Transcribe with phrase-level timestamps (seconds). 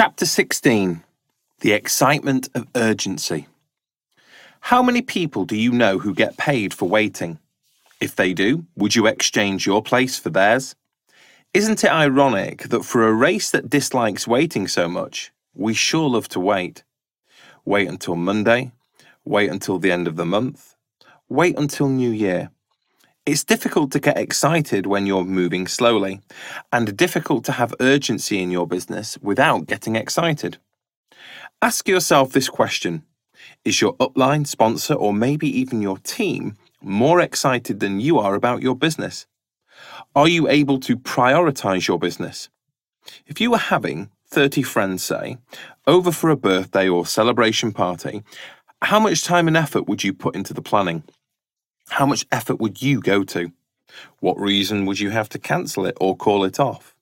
[0.00, 1.02] Chapter 16
[1.58, 3.48] The Excitement of Urgency.
[4.60, 7.40] How many people do you know who get paid for waiting?
[8.00, 10.76] If they do, would you exchange your place for theirs?
[11.52, 16.28] Isn't it ironic that for a race that dislikes waiting so much, we sure love
[16.28, 16.84] to wait?
[17.64, 18.70] Wait until Monday,
[19.24, 20.76] wait until the end of the month,
[21.28, 22.52] wait until New Year.
[23.28, 26.22] It's difficult to get excited when you're moving slowly,
[26.72, 30.56] and difficult to have urgency in your business without getting excited.
[31.60, 33.02] Ask yourself this question
[33.66, 38.62] Is your upline, sponsor, or maybe even your team more excited than you are about
[38.62, 39.26] your business?
[40.14, 42.48] Are you able to prioritize your business?
[43.26, 45.36] If you were having 30 friends, say,
[45.86, 48.22] over for a birthday or celebration party,
[48.80, 51.02] how much time and effort would you put into the planning?
[51.90, 53.52] How much effort would you go to?
[54.20, 56.94] What reason would you have to cancel it or call it off?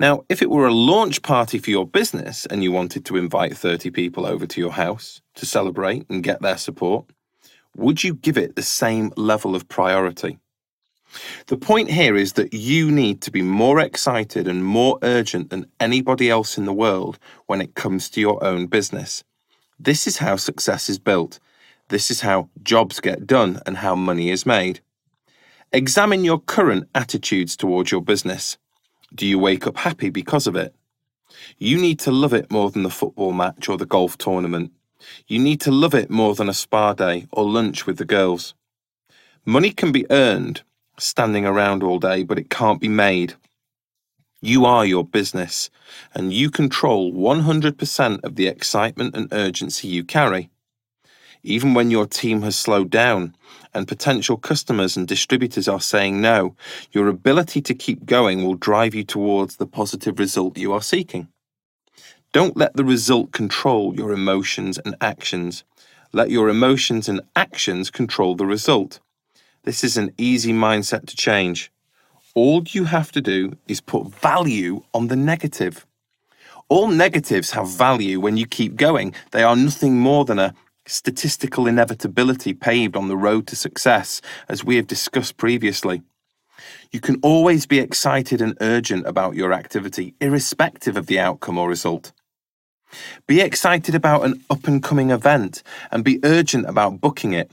[0.00, 3.56] Now, if it were a launch party for your business and you wanted to invite
[3.56, 7.06] 30 people over to your house to celebrate and get their support,
[7.76, 10.38] would you give it the same level of priority?
[11.46, 15.66] The point here is that you need to be more excited and more urgent than
[15.78, 19.22] anybody else in the world when it comes to your own business.
[19.78, 21.38] This is how success is built
[21.92, 24.80] this is how jobs get done and how money is made.
[25.74, 28.56] Examine your current attitudes towards your business.
[29.14, 30.74] Do you wake up happy because of it?
[31.58, 34.72] You need to love it more than the football match or the golf tournament.
[35.26, 38.54] You need to love it more than a spa day or lunch with the girls.
[39.44, 40.62] Money can be earned
[40.98, 43.34] standing around all day, but it can't be made.
[44.40, 45.68] You are your business,
[46.14, 50.48] and you control 100% of the excitement and urgency you carry
[51.42, 53.34] even when your team has slowed down
[53.74, 56.54] and potential customers and distributors are saying no,
[56.92, 61.28] your ability to keep going will drive you towards the positive result you are seeking.
[62.32, 65.64] Don't let the result control your emotions and actions.
[66.12, 69.00] Let your emotions and actions control the result.
[69.64, 71.70] This is an easy mindset to change.
[72.34, 75.86] All you have to do is put value on the negative.
[76.68, 79.14] All negatives have value when you keep going.
[79.32, 80.54] They are nothing more than a
[80.86, 86.02] statistical inevitability paved on the road to success, as we have discussed previously.
[86.90, 91.68] You can always be excited and urgent about your activity, irrespective of the outcome or
[91.68, 92.12] result.
[93.26, 97.50] Be excited about an up and coming event and be urgent about booking it.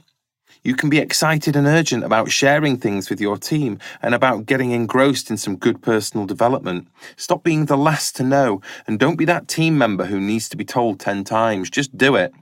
[0.62, 4.72] You can be excited and urgent about sharing things with your team and about getting
[4.72, 6.88] engrossed in some good personal development.
[7.16, 10.58] Stop being the last to know and don't be that team member who needs to
[10.58, 11.70] be told 10 times.
[11.70, 12.34] Just do it.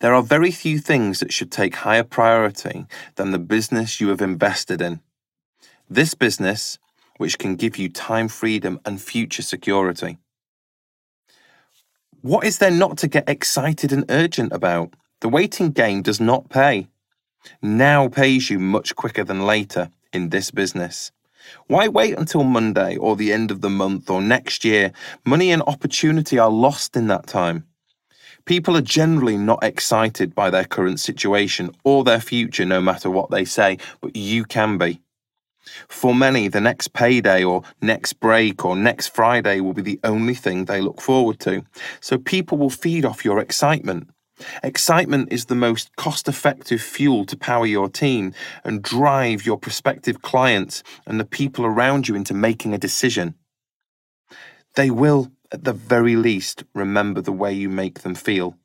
[0.00, 4.20] There are very few things that should take higher priority than the business you have
[4.20, 5.00] invested in.
[5.88, 6.78] This business,
[7.18, 10.18] which can give you time freedom and future security.
[12.22, 14.94] What is there not to get excited and urgent about?
[15.20, 16.88] The waiting game does not pay.
[17.62, 21.12] Now pays you much quicker than later in this business.
[21.68, 24.92] Why wait until Monday or the end of the month or next year?
[25.24, 27.66] Money and opportunity are lost in that time.
[28.46, 33.30] People are generally not excited by their current situation or their future, no matter what
[33.30, 35.02] they say, but you can be.
[35.88, 40.34] For many, the next payday or next break or next Friday will be the only
[40.34, 41.64] thing they look forward to.
[42.00, 44.10] So people will feed off your excitement.
[44.62, 48.32] Excitement is the most cost effective fuel to power your team
[48.62, 53.34] and drive your prospective clients and the people around you into making a decision.
[54.76, 58.56] They will at the very least, remember the way you make them feel.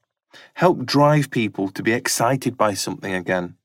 [0.55, 3.55] Help drive people to be excited by something again.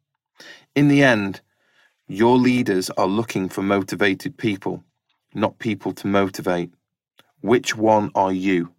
[0.74, 1.40] In the end,
[2.06, 4.84] your leaders are looking for motivated people,
[5.34, 6.72] not people to motivate.
[7.40, 8.72] Which one are you?